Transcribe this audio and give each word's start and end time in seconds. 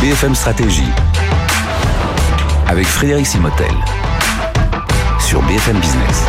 BFM 0.00 0.34
Stratégie 0.34 0.88
avec 2.66 2.86
Frédéric 2.86 3.26
Simotel 3.26 3.70
sur 5.18 5.42
BFM 5.42 5.78
Business. 5.78 6.24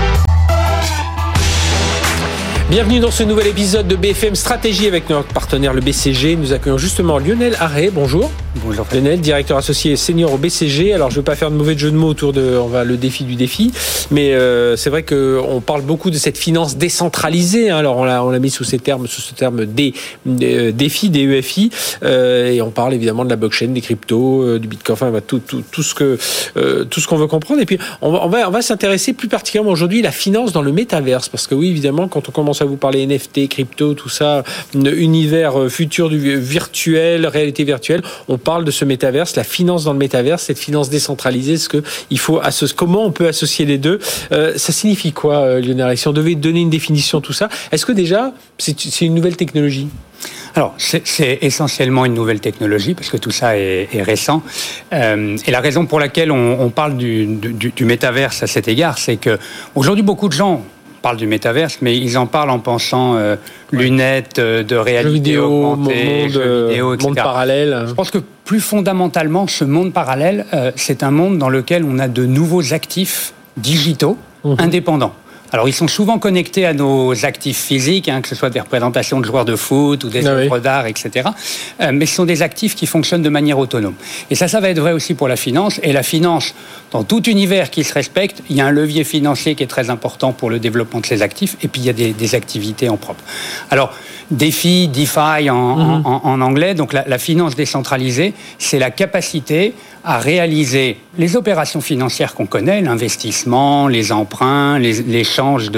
Bienvenue 2.70 3.00
dans 3.00 3.12
ce 3.12 3.24
nouvel 3.24 3.48
épisode 3.48 3.88
de 3.88 3.96
BFM 3.96 4.36
Stratégie 4.36 4.88
avec 4.88 5.10
notre 5.10 5.30
partenaire 5.30 5.74
le 5.74 5.80
BCG. 5.80 6.36
Nous 6.36 6.52
accueillons 6.52 6.78
justement 6.78 7.18
Lionel 7.18 7.56
Arré. 7.62 7.92
Bonjour. 7.94 8.30
Bonjour. 8.58 8.86
Lionel, 8.92 9.22
directeur 9.22 9.58
associé 9.58 9.96
senior 9.96 10.34
au 10.34 10.38
BCG. 10.38 10.92
Alors 10.94 11.10
je 11.10 11.16
ne 11.16 11.20
veux 11.20 11.24
pas 11.24 11.38
faire 11.38 11.52
de 11.52 11.56
mauvais 11.56 11.78
jeu 11.78 11.90
de 11.90 11.96
mots 11.96 12.10
autour 12.10 12.34
de 12.34 12.58
on 12.58 12.68
va, 12.68 12.84
le 12.84 12.98
défi 12.98 13.24
du 13.24 13.36
défi, 13.36 13.72
mais 14.12 14.34
euh, 14.34 14.76
c'est 14.76 14.90
vrai 14.90 15.04
qu'on 15.04 15.62
parle 15.66 15.84
beaucoup 15.84 16.10
de 16.10 16.18
cette 16.18 16.38
finance 16.38 16.76
décentralisée. 16.76 17.70
Hein. 17.70 17.78
Alors 17.78 17.96
on 17.96 18.04
l'a, 18.04 18.26
on 18.26 18.30
l'a 18.30 18.40
mis 18.40 18.50
sous 18.50 18.66
ces 18.66 18.78
termes, 18.78 19.08
sous 19.08 19.22
ce 19.22 19.34
terme 19.34 19.66
des, 19.66 19.94
des 20.26 20.74
défis, 20.74 21.10
des 21.10 21.22
EFI, 21.22 21.72
euh, 22.04 22.52
et 22.52 22.62
on 22.62 22.72
parle 22.72 22.94
évidemment 22.94 23.24
de 23.24 23.30
la 23.30 23.38
blockchain, 23.38 23.68
des 23.68 23.80
cryptos, 23.80 24.44
euh, 24.44 24.60
du 24.60 24.68
Bitcoin, 24.68 24.98
enfin 25.00 25.22
tout, 25.26 25.40
tout, 25.40 25.64
tout 25.72 25.84
ce 25.84 25.96
que 25.96 26.18
euh, 26.58 26.84
tout 26.84 27.00
ce 27.00 27.08
qu'on 27.08 27.18
veut 27.18 27.28
comprendre. 27.28 27.62
Et 27.62 27.66
puis 27.66 27.80
on 28.02 28.12
va, 28.12 28.48
on 28.50 28.52
va, 28.52 28.62
s'intéresser 28.62 29.14
plus 29.14 29.30
particulièrement 29.30 29.72
aujourd'hui 29.72 30.02
la 30.02 30.12
finance 30.12 30.52
dans 30.52 30.62
le 30.62 30.74
métaverse, 30.74 31.30
parce 31.30 31.48
que 31.48 31.56
oui 31.56 31.70
évidemment 31.70 32.10
quand 32.10 32.28
on 32.28 32.34
commence 32.34 32.62
à 32.62 32.66
vous 32.66 32.76
parler 32.76 33.08
NFT, 33.08 33.48
crypto, 33.48 33.94
tout 33.94 34.10
ça, 34.10 34.44
univers 34.76 35.58
euh, 35.58 35.70
futur 35.70 36.10
du 36.10 36.38
virtuel, 36.38 37.26
réalité 37.28 37.64
virtuelle. 37.64 38.02
On 38.28 38.41
parle 38.42 38.66
de 38.66 38.72
ce 38.72 38.86
métaverse, 38.86 39.36
la 39.36 39.44
finance 39.44 39.84
dans 39.84 39.94
le 39.94 40.00
métaverse, 40.00 40.44
cette 40.44 40.60
finance 40.60 40.90
décentralisée. 40.90 41.58
Ce 41.58 41.70
que 41.70 41.84
il 42.10 42.20
faut 42.20 42.42
comment 42.76 43.06
on 43.06 43.12
peut 43.12 43.28
associer 43.28 43.66
les 43.66 43.78
deux 43.78 44.00
euh, 44.32 44.54
Ça 44.58 44.72
signifie 44.72 45.12
quoi, 45.12 45.38
euh, 45.38 45.62
Lionel 45.62 45.98
Si 45.98 46.08
on 46.08 46.14
devait 46.14 46.36
donner 46.36 46.62
une 46.62 46.70
définition 46.70 47.22
tout 47.22 47.34
ça, 47.34 47.50
est-ce 47.72 47.86
que 47.86 47.92
déjà 47.92 48.34
c'est 48.58 49.02
une 49.02 49.16
nouvelle 49.16 49.36
technologie? 49.36 49.88
Alors, 50.54 50.76
c'est 50.78 51.40
essentiellement 51.42 52.06
une 52.06 52.14
nouvelle 52.14 52.42
technologie 52.42 52.94
parce 52.94 53.10
que 53.10 53.18
tout 53.18 53.32
ça 53.32 53.58
est, 53.58 53.88
récent. 54.04 54.44
Euh, 54.94 55.38
et 55.46 55.52
la 55.52 55.62
raison 55.62 55.86
pour 55.86 56.00
laquelle 56.00 56.32
on, 56.32 56.60
on 56.60 56.70
parle 56.70 56.98
du, 56.98 57.26
du, 57.26 57.72
du 57.72 57.86
métaverse 57.86 58.44
à 58.44 58.48
cet 58.48 58.68
égard, 58.68 58.98
c'est 58.98 59.16
que 59.16 59.40
aujourd'hui 59.76 60.04
beaucoup 60.04 60.28
de 60.28 60.34
gens 60.34 60.64
parlent 61.02 61.18
du 61.18 61.28
métaverse, 61.28 61.80
mais 61.82 61.98
ils 61.98 62.18
en 62.18 62.28
parlent 62.28 62.50
en 62.50 62.60
pensant 62.60 63.16
euh, 63.16 63.36
lunettes 63.72 64.40
euh, 64.40 64.64
de 64.64 64.76
réalité 64.76 65.14
vidéo, 65.14 65.46
augmentée, 65.72 66.22
monde, 66.24 66.30
jeux 66.32 66.68
vidéo, 66.68 66.94
etc. 66.94 67.08
monde 67.08 67.16
parallèle. 67.18 67.84
Je 67.88 67.94
pense 67.94 68.12
que 68.12 68.20
plus 68.46 68.60
fondamentalement, 68.60 69.48
ce 69.48 69.64
monde 69.64 69.94
parallèle, 69.94 70.46
euh, 70.54 70.72
c'est 70.76 71.04
un 71.04 71.12
monde 71.12 71.38
dans 71.38 71.50
lequel 71.50 71.84
on 71.84 71.98
a 72.00 72.08
de 72.08 72.26
nouveaux 72.26 72.74
actifs 72.74 73.34
digitaux 73.58 74.18
Mhm. 74.44 74.56
indépendants. 74.60 75.14
Alors, 75.54 75.68
ils 75.68 75.74
sont 75.74 75.88
souvent 75.88 76.18
connectés 76.18 76.66
à 76.66 76.74
nos 76.74 77.26
actifs 77.26 77.58
physiques, 77.66 78.08
hein, 78.08 78.22
que 78.22 78.28
ce 78.30 78.36
soit 78.36 78.50
des 78.50 78.60
représentations 78.62 79.20
de 79.20 79.26
joueurs 79.26 79.44
de 79.46 79.56
foot 79.56 80.04
ou 80.06 80.10
des 80.10 80.26
Ah 80.28 80.36
oui. 80.36 80.44
œuvres 80.44 80.60
d'art, 80.60 80.86
etc. 80.88 81.30
Euh, 81.82 81.92
mais 81.94 82.06
ce 82.06 82.16
sont 82.16 82.26
des 82.26 82.42
actifs 82.42 82.74
qui 82.76 82.86
fonctionnent 82.88 83.22
de 83.22 83.30
manière 83.30 83.60
autonome. 83.60 83.96
Et 84.30 84.36
ça, 84.36 84.48
ça 84.48 84.60
va 84.62 84.70
être 84.70 84.80
vrai 84.80 84.94
aussi 84.94 85.14
pour 85.14 85.28
la 85.28 85.36
finance. 85.36 85.80
Et 85.84 85.92
la 85.92 86.04
finance, 86.04 86.56
dans 86.92 87.04
tout 87.04 87.24
univers 87.30 87.70
qui 87.70 87.84
se 87.84 87.94
respecte, 87.94 88.42
il 88.50 88.56
y 88.56 88.62
a 88.62 88.66
un 88.66 88.72
levier 88.72 89.04
financier 89.04 89.56
qui 89.56 89.64
est 89.64 89.68
très 89.68 89.90
important 89.90 90.32
pour 90.32 90.50
le 90.50 90.60
développement 90.60 91.02
de 91.02 91.06
ces 91.06 91.22
actifs. 91.22 91.58
Et 91.62 91.68
puis, 91.68 91.82
il 91.82 91.86
y 91.86 91.90
a 91.90 91.94
des, 91.94 92.14
des 92.14 92.36
activités 92.36 92.88
en 92.88 92.98
propre. 92.98 93.24
Alors, 93.70 93.94
DeFi, 94.32 94.88
DeFi 94.88 95.50
en, 95.50 95.56
en- 95.56 96.02
en- 96.06 96.22
en 96.24 96.42
anglais, 96.42 96.74
donc 96.76 96.94
la, 96.94 97.04
la 97.06 97.18
finance 97.18 97.56
décentralisée, 97.58 98.34
c'est 98.58 98.80
la 98.80 98.90
capacité 98.90 99.74
à 100.04 100.18
réaliser 100.20 100.98
les 101.18 101.36
opérations 101.36 101.82
financières 101.82 102.34
qu'on 102.34 102.46
connaît, 102.46 102.82
l'investissement, 102.82 103.88
les 103.88 104.12
emprunts, 104.12 104.80
l'échange 104.80 105.72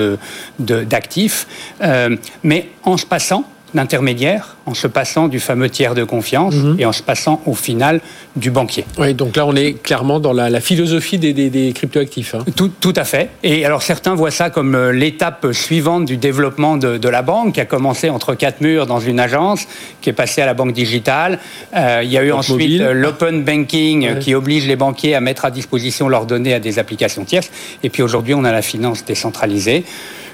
d'actifs, 0.60 1.48
euh, 1.82 2.16
mais 2.44 2.70
en 2.84 2.98
se 2.98 3.06
passant 3.06 3.46
d'intermédiaires, 3.74 4.56
en 4.66 4.74
se 4.74 4.88
passant 4.88 5.28
du 5.28 5.40
fameux 5.40 5.70
tiers 5.70 5.96
de 5.96 6.04
confiance 6.04 6.56
et 6.78 6.86
en 6.86 6.92
se 6.92 7.02
passant 7.04 7.42
au 7.46 7.54
final 7.54 8.02
du 8.36 8.52
banquier. 8.52 8.86
Oui, 8.98 9.14
donc 9.14 9.36
là 9.36 9.46
on 9.46 9.56
est 9.56 9.74
clairement 9.82 10.20
dans 10.20 10.34
la, 10.34 10.50
la 10.50 10.60
philosophie 10.62 11.18
des, 11.18 11.34
des, 11.34 11.50
des 11.50 11.74
cryptoactifs. 11.74 12.36
hein. 12.36 12.46
Tout, 12.56 12.70
tout 12.80 12.94
à 12.96 13.04
fait. 13.04 13.30
Et 13.44 13.66
alors 13.66 13.82
certains 13.84 14.16
voient 14.16 14.32
ça 14.32 14.50
comme 14.50 14.76
euh, 14.76 14.92
l'étape 14.92 15.48
suivante 15.52 16.06
du 16.06 16.18
développement 16.18 16.78
de, 16.78 16.98
de 16.98 17.10
la 17.10 17.22
banque, 17.22 17.54
qui 17.56 17.62
a 17.62 17.66
commencé 17.66 18.10
entre 18.10 18.36
quatre 18.36 18.62
murs 18.62 18.86
dans 18.86 19.00
une 19.00 19.20
agence, 19.20 19.66
qui 20.02 20.10
est 20.10 20.14
passée 20.14 20.42
à 20.42 20.46
la 20.46 20.54
banque 20.54 20.74
digitale. 20.74 21.40
Euh, 21.76 22.02
il 22.04 22.12
y 22.12 22.18
a 22.18 22.24
eu 22.24 22.30
Banque 22.30 22.40
ensuite 22.40 22.82
euh, 22.82 22.94
l'open 22.94 23.44
banking, 23.44 23.94
Ouais. 24.04 24.20
qui 24.20 24.34
oblige 24.36 24.68
les 24.68 24.76
banquiers 24.76 25.16
à 25.16 25.22
mettre 25.22 25.46
à 25.46 25.52
disposition 25.52 26.08
leurs 26.10 26.26
données 26.26 26.54
à 26.54 26.60
des 26.60 26.80
applications 26.80 27.26
tierces. 27.26 27.50
Et 27.84 27.90
puis 27.90 28.02
aujourd'hui, 28.04 28.34
on 28.34 28.44
a 28.44 28.52
la 28.52 28.62
finance 28.62 29.06
décentralisée. 29.06 29.84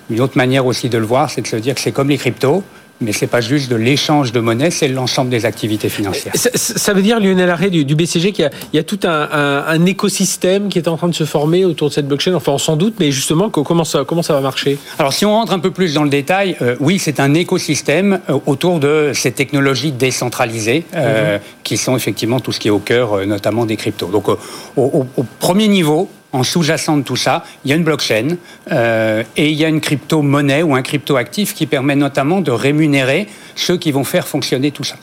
Une 0.10 0.22
autre 0.22 0.38
manière 0.38 0.66
aussi 0.66 0.90
de 0.90 0.98
le 0.98 1.06
voir, 1.06 1.30
c'est 1.30 1.42
de 1.42 1.48
se 1.48 1.56
dire 1.56 1.76
que 1.76 1.82
c'est 1.82 1.92
comme 1.92 2.10
les 2.10 2.18
cryptos. 2.18 2.64
Mais 3.02 3.14
c'est 3.14 3.28
pas 3.28 3.40
juste 3.40 3.70
de 3.72 3.78
l'échange 3.78 4.34
de 4.34 4.40
monnaie, 4.42 4.72
c'est 4.72 4.90
l'ensemble 4.90 5.30
des 5.30 5.46
activités 5.46 5.88
financières. 5.88 6.34
Ça, 6.36 6.50
ça 6.54 6.94
veut 6.94 7.02
dire, 7.02 7.20
Lionel 7.22 7.50
Arré 7.50 7.70
du, 7.70 7.86
du 7.86 7.96
BCG, 7.96 8.34
qu'il 8.34 8.44
y 8.44 8.46
a, 8.46 8.52
il 8.74 8.76
y 8.76 8.80
a 8.80 8.84
tout 8.84 9.00
un, 9.04 9.30
un- 9.32 9.64
un 9.68 9.86
écosystème 9.86 10.68
qui 10.68 10.80
est 10.80 10.88
en 10.90 10.98
train 10.98 11.08
de 11.08 11.16
se 11.16 11.24
former 11.24 11.64
autour 11.64 11.90
de 11.90 11.94
cette 11.94 12.08
blockchain. 12.08 12.34
Enfin, 12.34 12.52
on 12.52 12.58
s'en 12.58 12.76
doute, 12.76 12.96
mais 13.00 13.12
justement, 13.12 13.50
co- 13.50 13.64
comment 13.64 13.86
ça, 13.86 14.04
comment 14.06 14.22
ça 14.22 14.34
va 14.34 14.42
marcher? 14.42 14.78
Alors 14.98 15.14
si 15.14 15.26
on 15.26 15.32
rentre 15.32 15.54
un 15.54 15.60
peu 15.60 15.72
plus 15.72 15.94
dans 15.94 16.04
le 16.04 16.10
détail, 16.10 16.58
euh, 16.62 16.76
oui, 16.82 17.00
c'est 17.00 17.20
un 17.22 17.34
écosystème 17.36 18.20
euh, 18.30 18.38
autour 18.46 18.80
de 18.80 19.12
ces 19.14 19.32
technologies 19.32 19.92
décentralisées 19.94 20.84
euh, 20.96 21.38
qui 21.64 21.78
sont 21.78 21.96
effectivement 21.96 22.40
tout 22.42 22.52
ce 22.52 22.60
qui 22.60 22.68
est 22.68 22.72
au 22.72 22.80
cœur, 22.80 23.26
notamment 23.26 23.66
des 23.66 23.78
cryptos. 23.78 24.08
Donc 24.08 24.28
au, 24.28 24.38
au- 24.76 25.08
au 25.16 25.26
premier 25.40 25.68
niveau, 25.70 26.10
en 26.32 26.44
sous-jacent 26.44 26.98
de 26.98 27.04
tout 27.04 27.16
ça, 27.16 27.44
il 27.66 27.72
y 27.72 27.74
a 27.74 27.76
une 27.76 27.84
blockchain 27.84 28.38
euh, 28.72 29.24
et 29.36 29.50
il 29.50 29.56
y 29.56 29.66
a 29.66 29.68
une 29.68 29.82
crypto-monnaie 29.82 30.62
ou 30.62 30.76
un 30.76 30.82
crypto-actif 30.82 31.56
qui 31.56 31.66
permet 31.66 31.96
notamment 31.96 32.42
de 32.42 32.52
rémunérer 32.52 33.28
ceux 33.56 33.78
qui 33.78 33.92
vont 33.92 34.04
faire 34.04 34.28
fonctionner 34.28 34.72
tout 34.72 34.84
ça. 34.84 34.96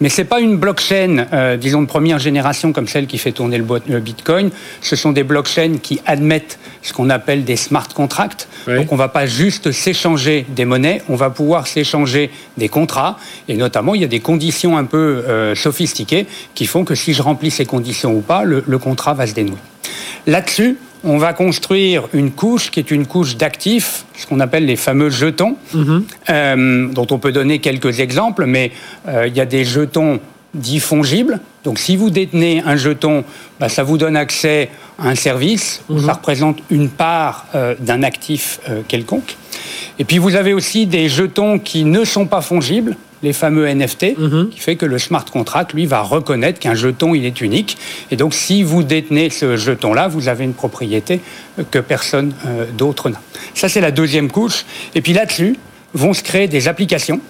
Mais 0.00 0.08
c'est 0.08 0.24
pas 0.24 0.40
une 0.40 0.56
blockchain, 0.56 1.26
euh, 1.32 1.56
disons 1.56 1.82
de 1.82 1.86
première 1.86 2.18
génération 2.18 2.72
comme 2.72 2.88
celle 2.88 3.06
qui 3.06 3.18
fait 3.18 3.32
tourner 3.32 3.58
le, 3.58 4.00
Bitcoin. 4.00 4.50
Ce 4.80 4.96
sont 4.96 5.12
des 5.12 5.24
blockchains 5.24 5.78
qui 5.82 6.00
admettent 6.06 6.58
ce 6.82 6.92
qu'on 6.92 7.10
appelle 7.10 7.44
des 7.44 7.56
smart 7.56 7.88
contracts. 7.88 8.48
Oui. 8.66 8.76
Donc 8.76 8.92
on 8.92 8.96
va 8.96 9.08
pas 9.08 9.26
juste 9.26 9.72
s'échanger 9.72 10.46
des 10.48 10.64
monnaies, 10.64 11.02
on 11.08 11.16
va 11.16 11.30
pouvoir 11.30 11.66
s'échanger 11.66 12.30
des 12.56 12.68
contrats. 12.68 13.18
Et 13.48 13.56
notamment, 13.56 13.94
il 13.94 14.00
y 14.00 14.04
a 14.04 14.08
des 14.08 14.20
conditions 14.20 14.78
un 14.78 14.84
peu 14.84 15.24
euh, 15.28 15.54
sophistiquées 15.54 16.26
qui 16.54 16.66
font 16.66 16.84
que 16.84 16.94
si 16.94 17.12
je 17.12 17.22
remplis 17.22 17.50
ces 17.50 17.66
conditions 17.66 18.14
ou 18.14 18.20
pas, 18.20 18.44
le, 18.44 18.64
le 18.66 18.78
contrat 18.78 19.14
va 19.14 19.26
se 19.26 19.34
dénouer. 19.34 19.58
Là-dessus, 20.26 20.76
on 21.04 21.18
va 21.18 21.32
construire 21.32 22.08
une 22.12 22.30
couche 22.30 22.70
qui 22.70 22.80
est 22.80 22.90
une 22.90 23.06
couche 23.06 23.36
d'actifs, 23.36 24.04
ce 24.16 24.26
qu'on 24.26 24.40
appelle 24.40 24.66
les 24.66 24.76
fameux 24.76 25.10
jetons, 25.10 25.56
euh, 26.28 26.88
dont 26.92 27.06
on 27.10 27.18
peut 27.18 27.32
donner 27.32 27.58
quelques 27.58 28.00
exemples, 28.00 28.44
mais 28.46 28.70
euh, 29.08 29.26
il 29.26 29.36
y 29.36 29.40
a 29.40 29.46
des 29.46 29.64
jetons 29.64 30.20
dits 30.54 30.80
fongibles. 30.80 31.40
Donc 31.64 31.78
si 31.78 31.96
vous 31.96 32.10
détenez 32.10 32.62
un 32.64 32.76
jeton, 32.76 33.24
bah, 33.58 33.68
ça 33.68 33.82
vous 33.82 33.98
donne 33.98 34.16
accès 34.16 34.70
à 34.98 35.08
un 35.08 35.14
service, 35.14 35.82
ça 36.04 36.14
représente 36.14 36.58
une 36.70 36.88
part 36.88 37.46
euh, 37.54 37.74
d'un 37.78 38.02
actif 38.02 38.60
euh, 38.68 38.82
quelconque. 38.86 39.36
Et 39.98 40.04
puis 40.04 40.18
vous 40.18 40.36
avez 40.36 40.54
aussi 40.54 40.86
des 40.86 41.08
jetons 41.08 41.58
qui 41.58 41.84
ne 41.84 42.04
sont 42.04 42.26
pas 42.26 42.40
fongibles, 42.40 42.96
les 43.22 43.32
fameux 43.32 43.68
NFT, 43.68 44.14
qui 44.50 44.58
fait 44.58 44.76
que 44.76 44.86
le 44.86 44.98
smart 44.98 45.24
contract, 45.24 45.74
lui, 45.74 45.84
va 45.84 46.00
reconnaître 46.00 46.58
qu'un 46.58 46.74
jeton, 46.74 47.14
il 47.14 47.26
est 47.26 47.40
unique. 47.42 47.76
Et 48.10 48.16
donc, 48.16 48.32
si 48.32 48.62
vous 48.62 48.82
détenez 48.82 49.28
ce 49.28 49.56
jeton-là, 49.56 50.08
vous 50.08 50.28
avez 50.28 50.44
une 50.44 50.54
propriété 50.54 51.20
que 51.70 51.78
personne 51.78 52.32
euh, 52.46 52.64
d'autre 52.76 53.10
n'a. 53.10 53.20
Ça, 53.54 53.68
c'est 53.68 53.82
la 53.82 53.90
deuxième 53.90 54.30
couche. 54.30 54.64
Et 54.94 55.02
puis 55.02 55.12
là-dessus, 55.12 55.58
vont 55.92 56.14
se 56.14 56.22
créer 56.22 56.48
des 56.48 56.68
applications 56.68 57.20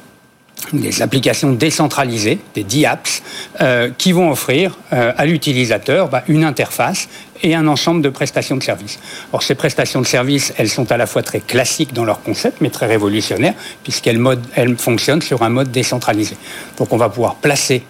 des 0.72 1.02
applications 1.02 1.52
décentralisées, 1.52 2.38
des 2.54 2.64
DApps, 2.64 3.22
euh, 3.60 3.90
qui 3.96 4.12
vont 4.12 4.30
offrir 4.30 4.78
euh, 4.92 5.12
à 5.16 5.26
l'utilisateur 5.26 6.08
bah, 6.08 6.22
une 6.28 6.44
interface 6.44 7.08
et 7.42 7.54
un 7.54 7.66
ensemble 7.66 8.02
de 8.02 8.08
prestations 8.10 8.56
de 8.56 8.62
services. 8.62 8.98
Or, 9.32 9.42
ces 9.42 9.54
prestations 9.54 10.00
de 10.00 10.06
services, 10.06 10.52
elles 10.58 10.68
sont 10.68 10.92
à 10.92 10.96
la 10.96 11.06
fois 11.06 11.22
très 11.22 11.40
classiques 11.40 11.92
dans 11.92 12.04
leur 12.04 12.22
concept, 12.22 12.60
mais 12.60 12.70
très 12.70 12.86
révolutionnaires, 12.86 13.54
puisqu'elles 13.82 14.18
mode- 14.18 14.44
elles 14.54 14.76
fonctionnent 14.76 15.22
sur 15.22 15.42
un 15.42 15.48
mode 15.48 15.70
décentralisé. 15.70 16.36
Donc, 16.78 16.92
on 16.92 16.98
va 16.98 17.08
pouvoir 17.08 17.36
placer 17.36 17.82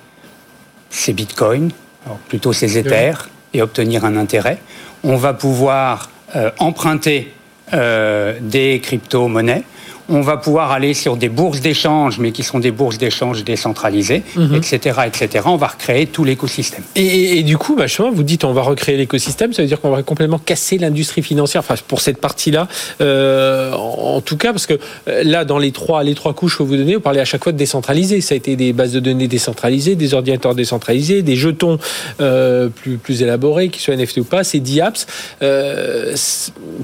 ces 0.88 1.12
bitcoins, 1.12 1.70
alors 2.06 2.19
plutôt 2.19 2.52
ces 2.52 2.78
éthers, 2.78 3.28
et 3.52 3.62
obtenir 3.62 4.05
un 4.05 4.16
intérêt. 4.16 4.58
On 5.02 5.16
va 5.16 5.34
pouvoir 5.34 6.11
euh, 6.37 6.50
emprunter 6.58 7.32
euh, 7.73 8.38
des 8.40 8.81
crypto-monnaies. 8.81 9.64
On 10.11 10.21
va 10.21 10.37
pouvoir 10.37 10.71
aller 10.73 10.93
sur 10.95 11.17
des 11.17 11.29
bourses 11.29 11.61
d'échange, 11.61 12.19
mais 12.19 12.33
qui 12.33 12.43
sont 12.43 12.59
des 12.59 12.71
bourses 12.71 12.99
d'échange 12.99 13.45
décentralisées, 13.45 14.23
etc., 14.57 15.01
etc. 15.07 15.45
On 15.47 15.57
va 15.57 15.69
recréer 15.69 16.07
tout 16.07 16.25
l'écosystème. 16.25 16.83
Et, 16.97 17.05
et- 17.05 17.39
et 17.39 17.43
du 17.43 17.57
coup, 17.57 17.77
bah, 17.77 17.87
vous 18.12 18.23
dites 18.23 18.45
on 18.45 18.53
va 18.53 18.62
recréer 18.62 18.97
l'écosystème, 18.97 19.53
ça 19.53 19.62
veut 19.62 19.69
dire 19.69 19.81
qu'on 19.81 19.91
va 19.91 20.03
complètement 20.03 20.39
casser 20.39 20.79
l'industrie 20.79 21.23
financière, 21.23 21.61
enfin 21.61 21.75
pour 21.87 22.01
cette 22.01 22.19
partie-là, 22.21 22.67
euh, 23.01 23.73
en, 23.73 24.21
tout 24.21 24.37
cas, 24.37 24.53
parce 24.53 24.67
que 24.67 24.79
euh, 25.09 25.23
là, 25.25 25.45
dans 25.45 25.59
les 25.59 25.73
trois, 25.73 26.03
les 26.03 26.15
trois 26.15 26.35
couches 26.35 26.59
que 26.59 26.62
vous 26.62 26.77
donnez, 26.77 26.95
vous 26.97 27.01
parlez 27.01 27.21
à 27.21 27.25
chaque 27.25 27.43
fois 27.45 27.53
de 27.53 27.59
décentraliser. 27.59 28.21
Ça 28.21 28.35
a 28.35 28.37
été 28.37 28.57
des 28.57 28.73
bases 28.73 28.93
de 28.93 29.01
données 29.01 29.29
décentralisées, 29.29 29.95
des 29.97 30.15
ordinateurs 30.15 30.55
décentralisés, 30.55 31.23
des 31.23 31.37
jetons 31.37 31.79
euh, 32.21 32.69
plus, 32.69 32.97
plus 32.97 33.23
élaborés, 33.23 33.69
qui 33.69 33.81
soient 33.81 33.95
NFT 33.97 34.19
ou 34.19 34.25
pas, 34.25 34.45
c'est 34.45 34.61
DApps. 34.61 35.07
Euh, 35.43 36.15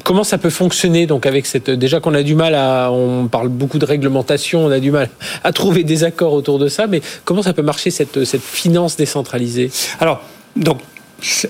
comment 0.04 0.24
ça 0.24 0.38
peut 0.38 0.50
fonctionner 0.50 1.06
donc 1.06 1.26
avec 1.26 1.46
cette 1.46 1.70
déjà 1.70 2.00
qu'on 2.00 2.14
a 2.14 2.22
du 2.22 2.34
mal 2.34 2.54
à 2.54 2.90
on, 2.92 3.15
on 3.24 3.28
parle 3.28 3.48
beaucoup 3.48 3.78
de 3.78 3.84
réglementation, 3.84 4.66
on 4.66 4.70
a 4.70 4.80
du 4.80 4.90
mal 4.90 5.08
à 5.44 5.52
trouver 5.52 5.84
des 5.84 6.04
accords 6.04 6.32
autour 6.32 6.58
de 6.58 6.68
ça, 6.68 6.86
mais 6.86 7.00
comment 7.24 7.42
ça 7.42 7.52
peut 7.52 7.62
marcher 7.62 7.90
cette, 7.90 8.24
cette 8.24 8.42
finance 8.42 8.96
décentralisée? 8.96 9.70
Alors, 10.00 10.22
donc, 10.56 10.78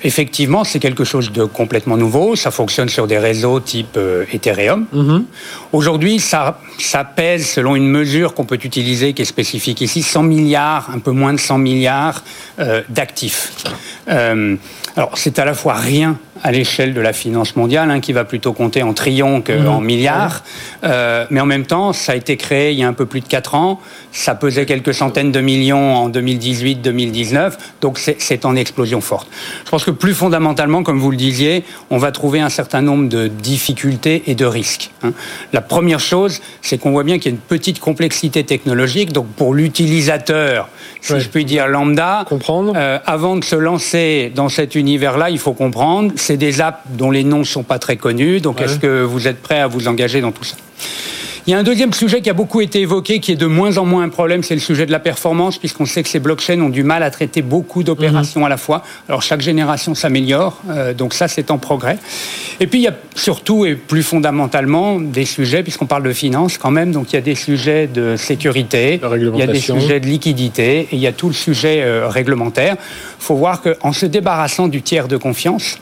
Effectivement, 0.05 0.63
c'est 0.63 0.79
quelque 0.79 1.03
chose 1.03 1.33
de 1.33 1.45
complètement 1.45 1.97
nouveau. 1.97 2.37
Ça 2.37 2.53
fonctionne 2.53 2.89
sur 2.89 3.09
des 3.09 3.19
réseaux 3.19 3.59
type 3.59 3.97
euh, 3.97 4.25
Ethereum. 4.33 4.87
Mhm. 4.93 5.25
Aujourd'hui, 5.73 6.21
ça, 6.21 6.61
ça 6.79 7.03
pèse, 7.03 7.47
selon 7.47 7.75
une 7.75 7.89
mesure 7.89 8.35
qu'on 8.35 8.45
peut 8.45 8.61
utiliser, 8.63 9.13
qui 9.13 9.23
est 9.23 9.27
spécifique 9.27 9.81
ici, 9.81 10.03
100 10.03 10.23
milliards, 10.23 10.91
un 10.95 11.01
peu 11.01 11.11
moins 11.11 11.33
de 11.33 11.41
100 11.41 11.59
milliards 11.59 12.23
euh, 12.61 12.83
d'actifs. 12.89 13.65
Euh, 14.09 14.55
alors, 14.95 15.11
c'est 15.15 15.41
à 15.41 15.45
la 15.45 15.55
fois 15.55 15.75
rien 15.75 16.17
à 16.43 16.53
l'échelle 16.53 16.95
de 16.95 17.01
la 17.01 17.13
finance 17.13 17.57
mondiale, 17.57 17.91
hein, 17.91 18.01
qui 18.01 18.13
va 18.13 18.25
plutôt 18.25 18.53
compter 18.53 18.83
en 18.83 18.93
trillions 18.93 19.41
qu'en 19.41 19.81
mhm. 19.81 19.87
milliards. 19.87 20.43
mais 20.83 21.41
en 21.41 21.47
même 21.47 21.67
temps, 21.67 21.93
ça 21.93 22.13
a 22.13 22.17
été 22.17 22.37
créé 22.37 22.73
il 22.73 22.79
y 22.79 22.85
a 22.85 22.89
un 22.89 22.93
peu 22.93 23.07
plus 23.07 23.21
de 23.21 23.29
4 23.29 23.55
ans. 23.55 23.81
Ça 24.13 24.35
pesait 24.35 24.67
quelques 24.67 24.95
centaines 24.95 25.33
de 25.33 25.41
millions 25.41 25.97
en 25.97 26.11
2018-2019. 26.11 27.53
Donc, 27.81 27.99
c'est 27.99 28.45
en 28.45 28.57
explosion 28.57 29.01
forte. 29.01 29.29
Je 29.65 29.71
pense 29.71 29.85
que 29.85 29.91
plus 29.91 30.15
fondamentalement, 30.15 30.83
comme 30.83 30.99
vous 30.99 31.11
le 31.11 31.17
disiez, 31.17 31.65
on 31.91 31.99
va 31.99 32.13
trouver 32.13 32.41
un 32.41 32.49
certain 32.49 32.83
nombre 32.83 33.09
de 33.09 33.29
difficultés 33.29 34.23
et 34.27 34.35
de 34.35 34.45
risques. 34.45 34.91
Hein. 35.03 35.13
La 35.53 35.61
première 35.61 36.01
chose, 36.01 36.41
c'est 36.63 36.79
qu'on 36.79 36.91
voit 36.91 37.05
bien 37.05 37.19
qu'il 37.19 37.33
y 37.33 37.35
a 37.35 37.37
une 37.37 37.43
petite 37.43 37.81
complexité 37.81 38.45
technologique. 38.45 39.13
Donc 39.13 39.27
pour 39.37 39.55
l'utilisateur, 39.55 40.69
si 41.01 41.21
je 41.21 41.29
puis 41.29 41.45
dire 41.45 41.69
lambda, 41.69 42.25
comprendre. 42.29 42.73
Euh, 42.77 42.99
avant 43.07 43.37
de 43.37 43.45
se 43.45 43.57
lancer 43.57 44.33
dans 44.35 44.49
cet 44.49 44.75
univers-là, 44.75 45.31
il 45.31 45.39
faut 45.39 45.53
comprendre. 45.53 46.13
C'est 46.27 46.37
des 46.37 46.61
apps 46.61 46.81
dont 46.91 47.13
les 47.13 47.23
noms 47.23 47.39
ne 47.39 47.45
sont 47.45 47.63
pas 47.63 47.79
très 47.79 47.97
connus. 47.97 48.41
Donc 48.41 48.61
est-ce 48.61 48.81
que 48.81 49.01
vous 49.05 49.29
êtes 49.29 49.41
prêt 49.41 49.61
à 49.61 49.69
vous 49.69 49.87
engager 49.87 50.21
dans 50.21 50.33
tout 50.33 50.43
ça? 50.43 50.57
Il 51.47 51.53
y 51.53 51.55
a 51.55 51.59
un 51.59 51.63
deuxième 51.63 51.93
sujet 51.93 52.21
qui 52.21 52.29
a 52.29 52.33
beaucoup 52.33 52.61
été 52.61 52.81
évoqué, 52.81 53.21
qui 53.21 53.31
est 53.31 53.37
de 53.37 53.47
moins 53.47 53.79
en 53.79 53.85
moins 53.85 54.03
un 54.03 54.09
problème, 54.09 54.43
c'est 54.43 54.57
le 54.57 54.61
sujet 54.61 54.87
de 54.87 54.91
la 54.91 54.99
performance, 54.99 55.59
puisqu'on 55.59 55.87
sait 55.87 56.03
que 56.03 56.09
ces 56.09 56.19
blockchains 56.19 56.61
ont 56.61 56.69
du 56.69 56.83
mal 56.83 57.05
à 57.05 57.11
traiter 57.13 57.43
beaucoup 57.43 57.85
d'opérations 57.85 58.41
mhm. 58.41 58.47
à 58.47 58.49
la 58.49 58.57
fois. 58.57 58.83
Alors 59.09 59.23
chaque 59.23 59.43
génération 59.43 59.95
s'améliore, 59.95 60.61
euh, 60.69 60.95
donc 60.95 61.15
ça 61.15 61.29
c'est 61.29 61.53
en 61.53 61.59
progrès. 61.59 61.99
Et 62.59 62.67
puis 62.67 62.81
il 62.81 62.83
y 62.83 62.89
a 62.89 62.95
surtout 63.15 63.65
et 63.65 63.77
plus 63.77 64.03
fondamentalement 64.03 64.99
des 64.99 65.25
sujets, 65.25 65.63
puisqu'on 65.63 65.87
parle 65.87 66.03
de 66.03 66.13
finance 66.13 66.59
quand 66.59 66.73
même, 66.73 66.91
donc 66.91 67.13
il 67.13 67.15
y 67.15 67.19
a 67.21 67.23
des 67.23 67.37
sujets 67.37 67.87
de 67.87 68.17
sécurité, 68.17 69.01
il 69.15 69.37
y 69.37 69.43
a 69.43 69.47
des 69.47 69.61
sujets 69.61 70.01
de 70.01 70.07
liquidité, 70.07 70.89
et 70.91 70.97
il 70.97 70.99
y 70.99 71.07
a 71.07 71.13
tout 71.13 71.29
le 71.29 71.35
sujet 71.35 71.83
euh, 71.85 72.09
réglementaire. 72.09 72.75
Il 73.21 73.25
faut 73.25 73.37
voir 73.37 73.63
qu'en 73.63 73.93
se 73.93 74.07
débarrassant 74.07 74.67
du 74.67 74.83
tiers 74.83 75.07
de 75.07 75.17
confiance, 75.17 75.79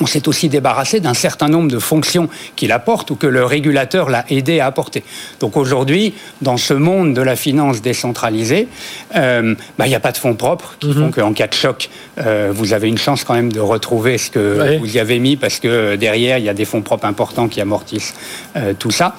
on 0.00 0.06
s'est 0.06 0.28
aussi 0.28 0.48
débarrassé 0.48 1.00
d'un 1.00 1.14
certain 1.14 1.48
nombre 1.48 1.70
de 1.70 1.78
fonctions 1.78 2.28
qu'il 2.56 2.72
apporte 2.72 3.10
ou 3.10 3.16
que 3.16 3.26
le 3.26 3.44
régulateur 3.44 4.08
l'a 4.08 4.24
aidé 4.28 4.60
à 4.60 4.66
apporter. 4.66 5.02
Donc 5.40 5.56
aujourd'hui, 5.56 6.14
dans 6.42 6.56
ce 6.56 6.74
monde 6.74 7.14
de 7.14 7.22
la 7.22 7.36
finance 7.36 7.82
décentralisée, 7.82 8.68
euh, 9.16 9.54
bah, 9.78 9.86
il 9.86 9.90
n'y 9.90 9.94
a 9.94 10.00
pas 10.00 10.12
de 10.12 10.18
fonds 10.18 10.34
propres 10.34 10.76
qui 10.78 10.92
font 10.92 11.06
mhm. 11.06 11.12
qu'en 11.12 11.32
cas 11.32 11.46
de 11.46 11.54
choc, 11.54 11.88
euh, 12.18 12.50
vous 12.52 12.72
avez 12.72 12.88
une 12.88 12.98
chance 12.98 13.24
quand 13.24 13.34
même 13.34 13.52
de 13.52 13.60
retrouver 13.60 14.18
ce 14.18 14.30
que 14.30 14.78
vous 14.78 14.96
y 14.96 14.98
avez 14.98 15.18
mis 15.18 15.36
parce 15.36 15.58
que 15.58 15.96
derrière, 15.96 16.38
il 16.38 16.44
y 16.44 16.48
a 16.48 16.54
des 16.54 16.64
fonds 16.64 16.82
propres 16.82 17.06
importants 17.06 17.48
qui 17.48 17.60
amortissent 17.60 18.14
euh, 18.56 18.74
tout 18.78 18.90
ça. 18.90 19.16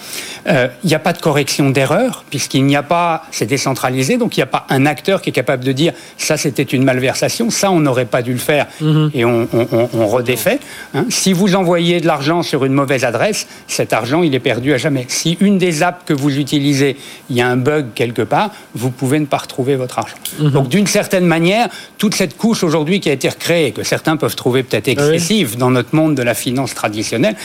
Il 0.48 0.88
n'y 0.88 0.96
a 0.96 1.00
pas 1.00 1.14
de 1.14 1.20
correction 1.20 1.70
d'erreur 1.70 2.24
puisqu'il 2.30 2.66
n'y 2.66 2.76
a 2.76 2.84
pas, 2.84 3.24
c'est 3.32 3.46
décentralisé, 3.46 4.18
donc 4.18 4.36
il 4.38 4.40
n'y 4.40 4.44
a 4.44 4.48
pas 4.48 4.66
un 4.70 4.86
acteur 4.86 5.22
qui 5.22 5.30
est 5.30 5.34
capable 5.34 5.64
de 5.64 5.72
dire 5.72 5.94
ça 6.18 6.38
c'était 6.38 6.64
une 6.64 6.84
malversation, 6.84 7.50
ça 7.50 7.70
on 7.72 7.80
n'aurait 7.80 8.06
pas 8.06 8.22
dû 8.22 8.32
le 8.32 8.40
faire 8.40 8.68
mhm. 8.82 9.12
et 9.14 9.26
on, 9.26 9.48
on, 9.54 9.90
on 9.94 10.08
redéfait. 10.08 10.60
Hein, 10.94 11.06
si 11.10 11.34
vous 11.34 11.56
envoyez 11.56 12.00
de 12.00 12.08
l'argent 12.08 12.44
sur 12.44 12.66
une 12.66 12.74
mauvaise 12.74 13.04
adresse, 13.04 13.48
cet 13.68 13.94
argent, 13.94 14.24
il 14.24 14.34
est 14.34 14.40
perdu 14.40 14.74
à 14.74 14.78
jamais. 14.78 15.06
Si 15.08 15.38
une 15.40 15.58
des 15.58 15.84
apps 15.84 16.04
que 16.06 16.14
vous 16.14 16.38
utilisez, 16.38 16.98
il 17.30 17.36
y 17.36 17.42
a 17.42 17.48
un 17.48 17.58
bug 17.58 17.88
quelque 17.96 18.22
part, 18.22 18.52
vous 18.76 18.92
pouvez 18.92 19.20
ne 19.20 19.26
pas 19.26 19.38
retrouver 19.38 19.76
votre 19.76 20.00
argent. 20.00 20.18
Mhm. 20.40 20.52
Donc, 20.52 20.70
d'une 20.70 20.88
certaine 20.88 21.26
manière, 21.26 21.70
toute 21.98 22.16
cette 22.16 22.38
couche 22.38 22.64
aujourd'hui 22.64 23.00
qui 23.00 23.10
a 23.10 23.14
été 23.14 23.30
recréée, 23.30 23.72
que 23.72 23.84
certains 23.84 24.18
peuvent 24.18 24.36
trouver 24.36 24.64
peut-être 24.64 24.88
ah 24.88 24.92
excessive 24.92 25.58
dans 25.58 25.72
notre 25.72 25.96
monde 25.96 26.16
de 26.16 26.24
la 26.24 26.34
finance 26.34 26.74
traditionnelle, 26.74 27.36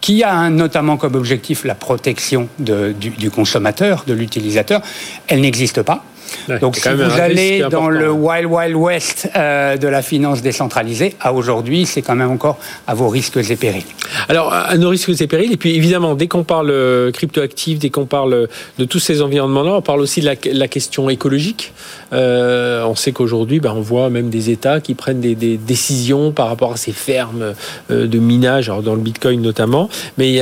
qui 0.00 0.22
a 0.22 0.50
notamment 0.50 0.98
comme 0.98 1.14
objectif 1.14 1.64
la 1.64 1.74
protection 1.74 2.48
du 2.58 3.30
consommateur, 3.30 4.04
de 4.06 4.12
l'utilisateur, 4.12 4.82
elle 5.28 5.40
n'existe 5.40 5.80
pas. 5.80 6.04
Donc 6.60 6.76
si 6.76 6.88
vous 6.88 7.20
allez 7.20 7.64
dans 7.70 7.88
le 7.88 8.10
Wild 8.10 8.46
Wild 8.46 8.76
West 8.76 9.30
euh, 9.36 9.76
de 9.76 9.88
la 9.88 10.02
finance 10.02 10.42
décentralisée, 10.42 11.14
à 11.20 11.32
aujourd'hui, 11.32 11.86
c'est 11.86 12.02
quand 12.02 12.14
même 12.14 12.30
encore 12.30 12.58
à 12.86 12.94
vos 12.94 13.08
risques 13.08 13.36
et 13.36 13.56
périls. 13.56 13.84
Alors, 14.28 14.52
à 14.52 14.76
nos 14.76 14.88
risques 14.88 15.08
et 15.20 15.26
périls, 15.26 15.52
et 15.52 15.56
puis 15.56 15.74
évidemment, 15.74 16.14
dès 16.14 16.28
qu'on 16.28 16.44
parle 16.44 16.70
euh, 16.70 17.10
cryptoactif, 17.10 17.78
dès 17.78 17.90
qu'on 17.90 18.06
parle 18.06 18.48
de 18.78 18.84
tous 18.84 18.98
ces 18.98 19.22
environnements-là, 19.22 19.74
on 19.74 19.82
parle 19.82 20.00
aussi 20.00 20.20
de 20.20 20.26
la, 20.26 20.68
question 20.68 21.10
écologique. 21.10 21.72
Euh, 22.12 22.84
on 22.84 22.94
sait 22.94 23.12
qu'aujourd'hui, 23.12 23.60
ben, 23.60 23.72
on 23.76 23.80
voit 23.80 24.10
même 24.10 24.30
des 24.30 24.50
États 24.50 24.80
qui 24.80 24.94
prennent 24.94 25.20
des, 25.20 25.34
décisions 25.34 26.32
par 26.32 26.48
rapport 26.48 26.72
à 26.72 26.76
ces 26.76 26.92
fermes 26.92 27.54
de 27.90 28.18
minage, 28.18 28.68
alors 28.68 28.82
dans 28.82 28.94
le 28.94 29.00
Bitcoin 29.00 29.40
notamment. 29.40 29.88
Mais 30.18 30.40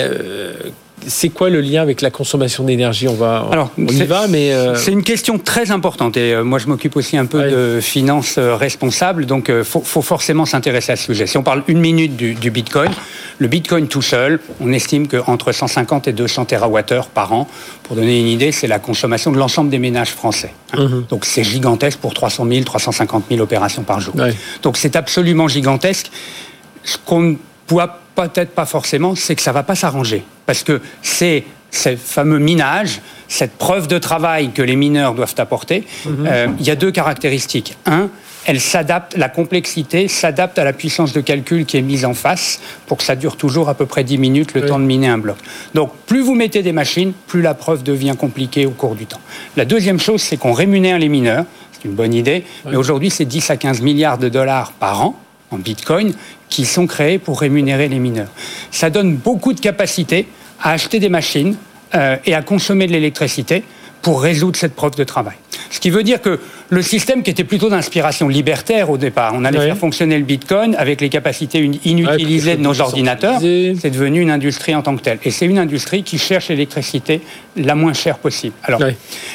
c'est 1.07 1.29
quoi 1.29 1.51
le 1.51 1.61
lien 1.61 1.83
avec 1.83 2.01
la 2.01 2.11
consommation 2.11 2.65
d'énergie 2.65 3.09
On 3.09 3.15
va, 3.15 3.47
Alors, 3.51 3.71
on 3.79 3.87
y 3.87 4.05
va, 4.05 4.27
mais 4.29 4.53
euh, 4.53 4.75
c'est 4.75 4.93
une 4.93 5.03
question 5.03 5.39
très 5.39 5.71
importante. 5.71 6.17
Et 6.17 6.35
euh, 6.35 6.45
moi, 6.45 6.59
je 6.59 6.67
m'occupe 6.67 6.97
aussi 6.97 7.17
un 7.17 7.27
peu 7.27 7.51
de 7.51 7.81
finances 7.81 8.37
euh, 8.39 8.57
responsables, 8.57 9.27
donc 9.27 9.47
il 9.49 9.65
faut, 9.65 9.83
forcément 10.03 10.47
s'intéresser 10.47 10.93
à 10.93 10.97
ce 10.97 11.05
sujet. 11.05 11.27
Si 11.27 11.39
on 11.39 11.43
parle 11.43 11.63
une 11.69 11.81
minute 11.81 12.17
du, 12.17 12.51
Bitcoin, 12.51 12.91
le 13.39 13.49
Bitcoin 13.49 13.89
tout 13.89 14.03
seul, 14.03 14.41
on 14.61 14.73
estime 14.73 15.09
qu'entre 15.09 15.53
150 15.53 16.09
et 16.09 16.13
200 16.13 16.47
TWh 16.47 16.83
par 17.15 17.33
an. 17.33 17.49
Pour 17.83 17.97
donner 17.97 18.21
une 18.21 18.29
idée, 18.29 18.53
c'est 18.53 18.67
la 18.67 18.79
consommation 18.79 19.33
de 19.33 19.39
l'ensemble 19.39 19.71
des 19.71 19.79
ménages 19.79 20.11
français. 20.11 20.53
Hein. 20.73 20.89
Mhm. 20.89 21.05
Donc 21.09 21.25
c'est 21.25 21.45
gigantesque 21.45 21.99
pour 21.99 22.15
300 22.15 22.47
000, 22.49 22.65
350 22.65 23.25
000 23.31 23.41
opérations 23.41 23.83
par 23.83 24.01
jour. 24.01 24.15
Donc 24.63 24.77
c'est 24.77 24.97
absolument 24.97 25.49
gigantesque. 25.49 26.11
Ce 26.85 26.97
qu'on 26.99 27.21
ne 27.21 27.35
voit 27.69 27.99
peut-être 28.15 28.51
pas 28.51 28.67
forcément, 28.67 29.15
c'est 29.15 29.35
que 29.35 29.43
ça 29.43 29.53
va 29.53 29.63
pas 29.63 29.75
s'arranger. 29.75 30.25
Parce 30.47 30.63
que 30.63 30.81
c'est 31.03 31.45
ce 31.71 31.97
fameux 31.97 32.39
minage, 32.39 33.01
cette 33.29 33.53
preuve 33.53 33.89
de 33.89 33.99
travail 33.99 34.51
que 34.51 34.63
les 34.63 34.77
mineurs 34.77 35.15
doivent 35.15 35.35
apporter, 35.39 35.85
mhm. 36.05 36.27
euh, 36.27 36.47
il 36.61 36.67
y 36.67 36.71
a 36.71 36.77
deux 36.77 36.91
caractéristiques. 36.91 37.77
Un, 37.87 38.11
elle 38.45 38.61
s'adapte, 38.61 39.17
la 39.17 39.29
complexité 39.29 40.09
s'adapte 40.09 40.59
à 40.59 40.65
la 40.65 40.73
puissance 40.73 41.13
de 41.13 41.21
calcul 41.21 41.65
qui 41.65 41.77
est 41.77 41.83
mise 41.83 42.05
en 42.05 42.15
face 42.15 42.61
pour 42.87 42.99
que 42.99 43.05
ça 43.05 43.15
dure 43.15 43.37
toujours 43.37 43.69
à 43.69 43.75
peu 43.75 43.87
près 43.87 44.05
10 44.05 44.19
minutes 44.19 44.55
le 44.55 44.67
temps 44.67 44.81
de 44.81 44.85
miner 44.85 45.09
un 45.09 45.19
bloc. 45.19 45.37
Donc 45.75 45.93
plus 46.07 46.23
vous 46.23 46.35
mettez 46.35 46.63
des 46.63 46.73
machines, 46.73 47.13
plus 47.27 47.41
la 47.41 47.55
preuve 47.55 47.83
devient 47.83 48.15
compliquée 48.19 48.67
au 48.67 48.71
cours 48.71 48.95
du 48.95 49.07
temps. 49.07 49.21
La 49.57 49.65
deuxième 49.65 50.01
chose, 50.01 50.21
c'est 50.21 50.37
qu'on 50.37 50.53
rémunère 50.53 50.99
les 50.99 51.09
mineurs, 51.09 51.45
c'est 51.73 51.85
une 51.85 51.95
bonne 51.95 52.15
idée, 52.15 52.45
mais 52.67 52.77
aujourd'hui 52.77 53.11
c'est 53.11 53.25
10 53.25 53.51
à 53.51 53.57
15 53.57 53.81
milliards 53.81 54.19
de 54.19 54.29
dollars 54.29 54.73
par 54.73 55.03
an 55.03 55.22
en 55.53 55.59
Bitcoin 55.59 56.13
qui 56.49 56.65
sont 56.65 56.87
créés 56.87 57.19
pour 57.19 57.41
rémunérer 57.41 57.89
les 57.89 57.99
mineurs. 57.99 58.31
Ça 58.71 58.91
donne 58.91 59.17
beaucoup 59.17 59.53
de 59.53 59.61
capacité 59.61 60.27
à 60.61 60.73
acheter 60.73 60.99
des 60.99 61.09
machines 61.09 61.57
euh, 61.95 62.17
et 62.25 62.35
à 62.35 62.43
consommer 62.43 62.87
de 62.87 62.93
l'électricité 62.93 63.65
pour 64.03 64.23
résoudre 64.23 64.57
cette 64.57 64.75
preuve 64.75 64.97
de 64.97 65.05
travail. 65.05 65.37
Ce 65.71 65.81
qui 65.81 65.89
veut 65.89 66.03
dire 66.03 66.21
que 66.21 66.39
le 66.69 66.83
système 66.83 67.23
qui 67.23 67.31
était 67.31 67.45
plutôt 67.45 67.71
d'inspiration 67.71 68.29
libertaire 68.29 68.91
au 68.91 68.99
départ, 68.99 69.33
on 69.35 69.45
allait 69.45 69.59
faire 69.59 69.77
fonctionner 69.77 70.19
le 70.19 70.25
Bitcoin 70.25 70.75
avec 70.77 71.01
les 71.01 71.09
capacités 71.09 71.71
inutilisées 71.85 72.57
de 72.57 72.63
nos 72.63 72.81
ordinateurs, 72.81 73.41
c'est 73.41 73.91
devenu 73.91 74.21
une 74.21 74.31
industrie 74.31 74.75
en 74.75 74.83
tant 74.83 74.95
que 74.97 75.03
telle. 75.03 75.19
Et 75.25 75.31
c'est 75.31 75.47
une 75.47 75.59
industrie 75.59 76.03
qui 76.03 76.19
cherche 76.19 76.49
l'électricité 76.49 77.23
la 77.57 77.75
moins 77.75 77.95
chère 77.95 78.19
possible. 78.19 78.55
Alors, 78.65 78.83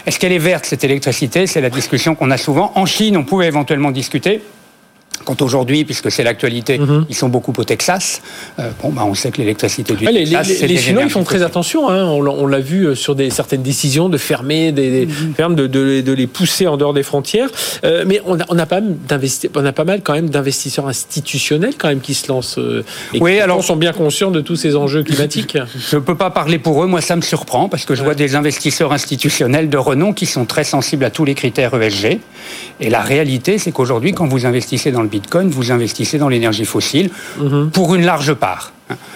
est-ce 0.06 0.20
qu'elle 0.20 0.32
est 0.32 0.38
verte, 0.38 0.66
cette 0.66 0.84
électricité? 0.84 1.48
C'est 1.48 1.62
la 1.62 1.72
discussion 1.72 2.14
qu'on 2.14 2.30
a 2.30 2.38
souvent. 2.38 2.72
En 2.76 2.86
Chine, 2.86 3.18
on 3.18 3.24
pouvait 3.24 3.48
éventuellement 3.48 3.92
discuter. 3.92 4.42
Quand 5.26 5.42
aujourd'hui, 5.42 5.84
puisque 5.86 6.12
c'est 6.12 6.24
l'actualité, 6.24 6.78
mhm. 6.78 7.06
ils 7.10 7.16
sont 7.16 7.30
beaucoup 7.30 7.54
au 7.58 7.64
Texas, 7.64 8.22
euh, 8.60 8.70
bon, 8.82 8.92
bah, 8.92 9.04
on 9.06 9.14
sait 9.14 9.32
que 9.32 9.38
l'électricité 9.38 9.94
du 9.96 10.06
Texas, 10.06 10.62
les, 10.62 10.68
les, 10.68 10.78
Chinois, 10.78 11.04
ils 11.04 11.10
font 11.10 11.24
très 11.24 11.44
attention. 11.44 11.90
Hein. 11.90 12.06
On, 12.06 12.48
l'a 12.48 12.60
vu 12.60 12.86
euh, 12.86 12.96
sur 12.96 13.16
des, 13.16 13.30
certaines 13.30 13.64
décisions 13.64 14.10
de 14.10 14.18
fermer 14.18 14.72
des, 14.72 15.06
mhm. 15.06 15.34
fermes, 15.36 15.56
de, 15.56 15.68
de, 15.68 16.14
les 16.14 16.28
pousser 16.28 16.68
en 16.68 16.78
dehors 16.78 16.94
des 16.94 17.04
frontières. 17.04 17.50
Euh, 17.84 18.04
mais 18.08 18.22
on 18.26 18.40
a, 18.40 18.46
on 18.50 18.58
a, 18.58 18.66
pas 18.66 18.80
on 19.56 19.66
a 19.66 19.74
pas 19.74 19.84
mal 19.84 20.02
quand 20.02 20.14
même 20.14 20.30
d'investisseurs 20.30 20.88
institutionnels 20.88 21.74
quand 21.78 21.88
même 21.88 22.02
qui 22.02 22.14
se 22.14 22.28
lancent 22.28 22.60
et 23.14 23.20
oui, 23.20 23.36
qui 23.36 23.40
alors, 23.40 23.64
sont 23.64 23.76
bien 23.76 23.94
conscients 23.94 24.32
de 24.32 24.42
tous 24.42 24.56
ces 24.56 24.76
enjeux 24.76 25.04
climatiques. 25.04 25.58
Je 25.92 25.96
ne 25.96 26.02
peux 26.02 26.16
pas 26.16 26.30
parler 26.30 26.60
pour 26.60 26.84
eux. 26.84 26.88
Moi, 26.88 27.02
ça 27.02 27.16
me 27.16 27.22
surprend 27.22 27.70
parce 27.70 27.86
que 27.86 27.96
je 27.96 28.04
vois 28.04 28.16
des 28.16 28.36
investisseurs 28.36 28.94
institutionnels 28.94 29.70
de 29.70 29.78
renom 29.78 30.14
qui 30.14 30.26
sont 30.26 30.46
très 30.46 30.64
sensibles 30.64 31.06
à 31.06 31.10
tous 31.10 31.26
les 31.26 31.36
critères 31.36 31.74
ESG. 31.80 32.20
Et 32.80 32.90
la 32.90 33.02
réalité, 33.02 33.58
c'est 33.58 33.72
qu'aujourd'hui, 33.72 34.14
quand 34.14 34.28
vous 34.28 34.46
investissez 34.46 34.92
dans 34.92 35.02
le 35.02 35.07
Bitcoin, 35.08 35.50
vous 35.50 35.72
investissez 35.72 36.18
dans 36.18 36.30
l'énergie 36.30 36.66
fossile 36.66 37.10
mhm. 37.40 37.72
pour 37.72 37.96
une 37.96 38.06
large 38.06 38.34
part. 38.34 38.72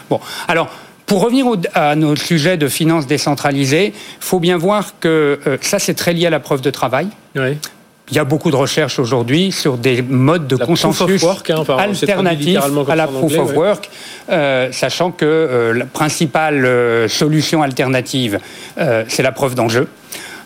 Bon, 0.09 0.19
alors. 0.47 0.69
Pour 1.11 1.23
revenir 1.23 1.45
à 1.73 1.93
nos 1.97 2.15
sujets 2.15 2.55
de 2.55 2.69
finances 2.69 3.05
décentralisées, 3.05 3.87
il 3.87 3.93
faut 4.21 4.39
bien 4.39 4.57
voir 4.57 4.93
que 5.01 5.41
euh, 5.45 5.57
ça, 5.59 5.77
c'est 5.77 5.93
très 5.93 6.13
lié 6.13 6.27
à 6.27 6.29
la 6.29 6.39
preuve 6.39 6.61
de 6.61 6.69
travail. 6.69 7.07
il 7.35 8.15
y 8.15 8.17
a 8.17 8.23
beaucoup 8.23 8.49
de 8.49 8.55
recherches 8.55 8.97
aujourd'hui 8.97 9.51
sur 9.51 9.77
des 9.77 10.01
modes 10.01 10.47
de 10.47 10.55
consensus 10.55 11.21
work, 11.21 11.49
hein, 11.49 11.57
enfin, 11.57 11.75
alternatifs 11.75 12.59
à 12.87 12.95
la 12.95 13.07
proof 13.07 13.37
of 13.37 13.53
work, 13.53 13.89
euh, 14.29 14.71
sachant 14.71 15.11
que 15.11 15.25
euh, 15.25 15.73
la 15.73 15.85
principale 15.85 17.09
solution 17.09 17.61
alternative, 17.61 18.39
c'est 19.09 19.23
la 19.23 19.33
preuve 19.33 19.55
d'enjeu. 19.55 19.89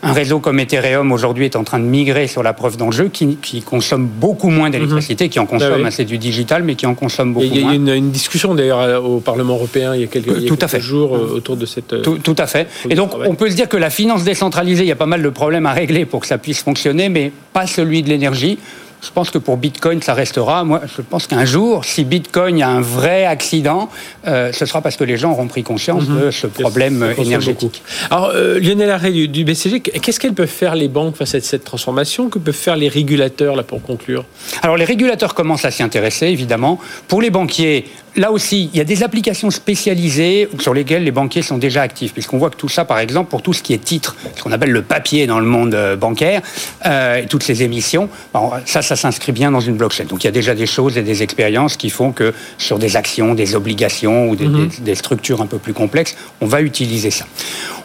Un 0.08 0.14
réseau 0.14 0.40
comme 0.40 0.60
Ethereum 0.60 1.12
aujourd'hui 1.12 1.46
est 1.46 1.56
en 1.56 1.64
train 1.64 1.80
de 1.80 1.84
migrer 1.86 2.28
sur 2.28 2.44
la 2.44 2.54
preuve 2.54 2.78
d'enjeu 2.78 3.10
qui, 3.12 3.38
qui 3.38 3.62
consomme 3.64 4.06
beaucoup 4.06 4.50
moins 4.50 4.70
d'électricité, 4.70 5.30
qui 5.30 5.40
en 5.40 5.48
consomme, 5.48 5.74
Ah 5.78 5.82
oui. 5.86 5.92
c'est 5.92 6.06
du 6.06 6.20
digital, 6.20 6.62
mais 6.64 6.76
qui 6.76 6.86
en 6.86 6.94
consomme 6.94 7.34
beaucoup 7.34 7.46
Il 7.48 7.56
y 7.56 7.60
a 7.60 7.64
moins. 7.64 7.74
eu 7.74 7.76
une, 7.78 7.90
une 7.90 8.12
discussion 8.12 8.54
d'ailleurs 8.54 9.04
au 9.04 9.20
Parlement 9.20 9.56
européen 9.56 9.96
il 9.96 10.02
y 10.02 10.04
a 10.04 10.08
quelques, 10.08 10.28
il 10.38 10.44
y 10.44 10.46
a 10.46 10.48
Tout 10.48 10.54
à 10.54 10.58
quelques 10.68 10.70
fait. 10.72 10.80
jours 10.80 11.16
euh, 11.16 11.36
autour 11.38 11.58
de 11.58 11.66
cette. 11.66 11.92
euh, 11.94 12.02
Tout, 12.02 12.20
tout 12.20 12.36
à 12.38 12.46
fait. 12.46 12.68
Et 12.90 12.94
donc, 12.96 13.12
on 13.26 13.34
peut 13.34 13.50
se 13.50 13.56
dire 13.56 13.68
que 13.68 13.78
la 13.78 13.90
finance 13.90 14.24
décentralisée, 14.24 14.84
il 14.84 14.88
y 14.88 14.92
a 14.92 14.96
pas 14.96 15.08
mal 15.08 15.24
de 15.24 15.30
problèmes 15.30 15.66
à 15.66 15.74
régler 15.74 16.06
pour 16.06 16.20
que 16.22 16.28
ça 16.28 16.38
puisse 16.38 16.62
fonctionner, 16.62 17.10
mais 17.10 17.32
pas 17.52 17.66
celui 17.66 18.04
de 18.04 18.10
l'énergie. 18.10 18.60
Je 19.06 19.12
pense 19.12 19.30
que 19.30 19.38
pour 19.38 19.58
Bitcoin, 19.58 20.02
ça 20.02 20.14
restera. 20.14 20.64
Moi, 20.64 20.82
je 20.96 21.02
pense 21.02 21.28
qu'un 21.28 21.46
jour, 21.46 21.86
si 21.86 22.04
Bitcoin 22.04 22.62
a 22.64 22.70
un 22.70 22.82
vrai 22.82 23.26
accident, 23.26 23.90
euh, 24.28 24.52
ce 24.52 24.66
sera 24.66 24.82
parce 24.82 24.96
que 24.98 25.04
les 25.04 25.16
gens 25.18 25.32
auront 25.32 25.48
pris 25.48 25.64
conscience 25.64 26.08
de 26.08 26.32
ce 26.32 26.48
problème 26.48 26.96
Mhm. 27.16 27.24
Énergétique. 27.26 27.82
Alors, 28.10 28.32
euh, 28.34 28.60
Lionel 28.60 28.90
Arré 28.90 29.12
du, 29.12 29.28
du 29.28 29.44
BCG, 29.44 29.80
qu'est-ce 29.82 30.20
qu'elles 30.20 30.34
peuvent 30.34 30.48
faire 30.48 30.76
les 30.76 30.88
banques 30.88 31.16
face 31.18 31.36
à 31.36 31.40
cette 31.42 31.64
transformation? 31.64 32.30
Que 32.30 32.40
peuvent 32.40 32.54
faire 32.56 32.76
les 32.76 32.88
régulateurs, 32.88 33.56
là, 33.56 33.64
pour 33.64 33.82
conclure? 33.82 34.26
Alors 34.62 34.76
les 34.78 34.86
régulateurs 34.86 35.34
commencent 35.36 35.66
à 35.66 35.72
s'y 35.72 35.84
intéresser, 35.84 36.28
évidemment. 36.28 36.80
Pour 37.08 37.22
les 37.22 37.30
banquiers, 37.30 37.86
là 38.16 38.32
aussi, 38.32 38.70
il 38.74 38.78
y 38.78 38.82
a 38.82 38.84
des 38.84 39.04
applications 39.04 39.50
spécialisées 39.52 40.48
sur 40.60 40.74
lesquelles 40.74 41.04
les 41.04 41.12
banquiers 41.12 41.42
sont 41.42 41.58
déjà 41.58 41.82
actifs, 41.82 42.14
puisqu'on 42.14 42.38
voit 42.38 42.50
que 42.50 42.56
tout 42.56 42.70
ça, 42.70 42.86
par 42.86 43.00
exemple, 43.00 43.30
pour 43.30 43.42
tout 43.42 43.54
ce 43.54 43.62
qui 43.62 43.74
est 43.74 43.84
titre, 43.84 44.16
ce 44.36 44.42
qu'on 44.44 44.52
appelle 44.52 44.72
le 44.72 44.82
papier 44.82 45.28
dans 45.28 45.40
le 45.40 45.46
monde 45.46 45.76
euh, 45.76 45.96
bancaire, 45.96 46.42
euh, 46.86 47.18
et 47.18 47.26
toutes 47.28 47.44
ces 47.44 47.64
émissions, 47.64 48.10
bon, 48.34 48.52
ça, 48.66 48.82
ça 48.82 48.96
s'inscrit 48.96 49.32
bien 49.32 49.52
dans 49.52 49.60
une 49.60 49.76
blockchain. 49.76 50.06
Donc 50.06 50.24
il 50.24 50.28
y 50.28 50.30
a 50.30 50.32
déjà 50.32 50.56
des 50.56 50.66
choses 50.66 50.98
et 50.98 51.02
des 51.04 51.24
expériences 51.24 51.78
qui 51.78 51.90
font 51.90 52.12
que 52.12 52.34
sur 52.58 52.80
des 52.80 52.96
actions, 52.96 53.36
des 53.36 53.56
obligations 53.56 54.30
ou 54.30 54.36
des, 54.36 54.48
des- 54.48 54.82
des 54.82 54.96
structures 54.96 55.42
un 55.42 55.48
peu 55.48 55.58
plus 55.58 55.74
complexes, 55.74 56.16
on 56.42 56.46
va 56.46 56.62
utiliser 56.62 57.12
ça. 57.12 57.26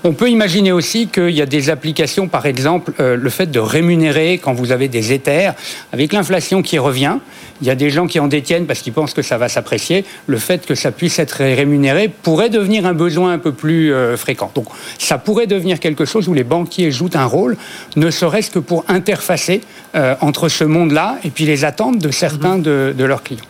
On 0.05 0.13
peut 0.13 0.31
imaginer 0.31 0.73
aussi 0.73 1.09
qu'il 1.09 1.31
y 1.31 1.43
a 1.43 1.47
des 1.47 1.69
applications, 1.71 2.29
par 2.29 2.47
exemple, 2.47 2.93
euh, 3.01 3.17
le 3.17 3.31
fait 3.31 3.51
de 3.51 3.59
rémunérer 3.61 4.39
quand 4.39 4.55
vous 4.55 4.73
avez 4.73 4.89
des 4.89 5.13
éthers, 5.13 5.55
avec 5.93 6.13
l'inflation 6.13 6.63
qui 6.63 6.79
revient, 6.79 7.19
il 7.61 7.67
y 7.67 7.71
a 7.71 7.75
des 7.75 7.91
gens 7.91 8.07
qui 8.07 8.19
en 8.19 8.27
détiennent 8.27 8.65
parce 8.67 8.81
qu'ils 8.81 8.95
pensent 8.95 9.13
que 9.13 9.21
ça 9.21 9.37
va 9.37 9.51
s'apprécier. 9.51 10.07
Le 10.27 10.39
fait 10.39 10.67
que 10.67 10.75
ça 10.75 10.91
puisse 10.93 11.19
être 11.19 11.39
rémunéré 11.39 12.09
pourrait 12.09 12.51
devenir 12.51 12.87
un 12.87 12.95
besoin 12.95 13.33
un 13.33 13.39
peu 13.39 13.53
plus 13.53 13.93
euh, 13.93 14.17
fréquent. 14.17 14.51
Donc 14.55 14.67
ça 14.99 15.19
pourrait 15.19 15.47
devenir 15.47 15.81
quelque 15.81 16.05
chose 16.05 16.29
où 16.29 16.35
les 16.35 16.45
banquiers 16.45 16.91
jouent 16.91 17.11
un 17.15 17.25
rôle, 17.25 17.57
ne 17.97 18.11
serait-ce 18.11 18.51
que 18.51 18.59
pour 18.59 18.85
interfacer 18.89 19.61
euh, 19.95 20.15
entre 20.21 20.49
ce 20.49 20.65
monde-là 20.65 21.19
et 21.25 21.31
puis 21.31 21.45
les 21.45 21.65
attentes 21.65 21.99
de 21.99 22.11
certains 22.11 22.59
de, 22.59 22.95
de 22.97 23.05
leurs 23.05 23.23
clients. 23.23 23.45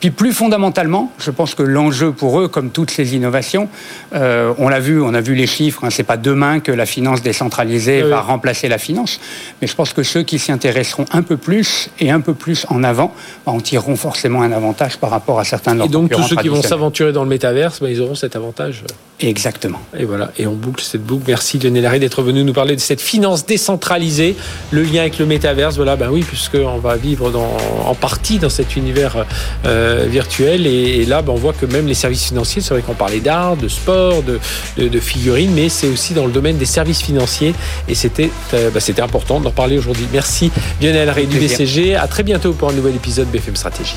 Puis 0.00 0.10
plus 0.10 0.32
fondamentalement, 0.32 1.12
je 1.18 1.30
pense 1.30 1.54
que 1.54 1.62
l'enjeu 1.62 2.10
pour 2.10 2.40
eux, 2.40 2.48
comme 2.48 2.70
toutes 2.70 2.90
ces 2.90 3.14
innovations, 3.14 3.68
euh, 4.14 4.54
on 4.56 4.68
l'a 4.70 4.80
vu, 4.80 5.00
on 5.00 5.12
a 5.12 5.20
vu 5.20 5.34
les 5.34 5.46
chiffres. 5.46 5.84
Hein, 5.84 5.90
c'est 5.90 6.04
pas 6.04 6.16
demain 6.16 6.60
que 6.60 6.72
la 6.72 6.86
finance 6.86 7.20
décentralisée 7.20 8.02
Oui, 8.02 8.08
va 8.08 8.22
remplacer 8.22 8.68
la 8.68 8.78
finance, 8.78 9.20
mais 9.60 9.68
je 9.68 9.74
pense 9.74 9.92
que 9.92 10.02
ceux 10.02 10.22
qui 10.22 10.38
s'y 10.38 10.52
intéresseront 10.52 11.04
un 11.12 11.22
peu 11.22 11.36
plus 11.36 11.90
et 12.00 12.10
un 12.10 12.20
peu 12.20 12.32
plus 12.32 12.64
en 12.70 12.82
avant, 12.82 13.14
bah, 13.44 13.52
en 13.52 13.60
tireront 13.60 13.96
forcément 13.96 14.40
un 14.40 14.52
avantage 14.52 14.96
par 14.96 15.10
rapport 15.10 15.38
à 15.38 15.44
certains 15.44 15.74
de 15.74 15.78
leurs 15.78 15.86
Et 15.88 15.90
donc, 15.90 16.10
tous 16.10 16.22
ceux 16.22 16.36
qui 16.36 16.48
vont 16.48 16.62
s'aventurer 16.62 17.12
dans 17.12 17.22
le 17.22 17.28
métaverse, 17.28 17.80
ben, 17.80 17.88
ils 17.88 18.00
auront 18.00 18.14
cet 18.14 18.36
avantage. 18.36 18.84
Exactement. 19.20 19.80
Et 19.98 20.04
voilà, 20.04 20.32
et 20.38 20.46
on 20.46 20.54
boucle 20.54 20.82
cette 20.82 21.04
boucle. 21.04 21.24
Merci 21.26 21.58
Lionel 21.58 21.84
Arré 21.84 21.98
d'être 21.98 22.22
venu 22.22 22.42
nous 22.42 22.54
parler 22.54 22.74
de 22.74 22.80
cette 22.80 23.02
finance 23.02 23.44
décentralisée, 23.44 24.34
le 24.70 24.82
lien 24.82 25.02
avec 25.02 25.18
le 25.18 25.26
métaverse. 25.26 25.76
Voilà, 25.76 25.96
ben 25.96 26.08
oui, 26.10 26.22
puisqu'on 26.22 26.78
va 26.78 26.96
vivre 26.96 27.30
dans, 27.30 27.56
en 27.84 27.94
partie 27.94 28.38
dans 28.38 28.48
cet 28.48 28.76
univers 28.76 29.26
euh, 29.66 29.89
virtuel. 30.06 30.66
Et, 30.66 31.02
et 31.02 31.06
là, 31.06 31.22
ben, 31.22 31.32
on 31.32 31.36
voit 31.36 31.52
que 31.52 31.66
même 31.66 31.86
les 31.86 31.94
services 31.94 32.24
financiers, 32.24 32.62
c'est 32.62 32.74
vrai 32.74 32.82
qu'on 32.82 32.94
parlait 32.94 33.20
d'art, 33.20 33.56
de 33.56 33.68
sport, 33.68 34.22
de, 34.22 34.38
de, 34.76 34.88
de 34.88 35.00
figurines, 35.00 35.52
mais 35.54 35.68
c'est 35.68 35.88
aussi 35.88 36.14
dans 36.14 36.26
le 36.26 36.32
domaine 36.32 36.56
des 36.56 36.66
services 36.66 37.02
financiers. 37.02 37.54
Et 37.88 37.94
c'était 37.94 38.30
euh, 38.54 38.70
ben, 38.70 38.80
c'était 38.80 39.02
important 39.02 39.40
d'en 39.40 39.50
parler 39.50 39.78
aujourd'hui. 39.78 40.06
Merci 40.12 40.50
Lionel 40.80 41.08
Arré 41.08 41.26
du. 41.26 41.38
BCG. 41.38 41.96
À 41.96 42.06
très 42.06 42.22
bientôt 42.22 42.52
pour 42.52 42.70
un 42.70 42.72
nouvel 42.72 42.94
épisode 42.94 43.28
BFM 43.28 43.56
Stratégie. 43.56 43.96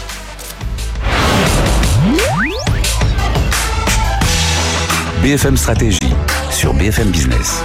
BFM 5.22 5.58
Stratégie 5.58 6.00
sur 6.52 6.74
BFM 6.74 7.10
Business. 7.10 7.64